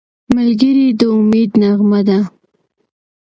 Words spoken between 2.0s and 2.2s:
ده